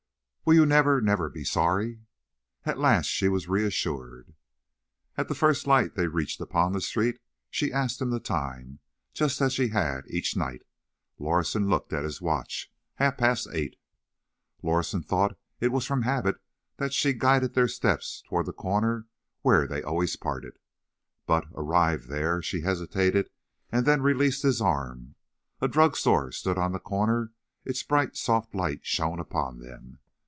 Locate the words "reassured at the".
3.47-5.35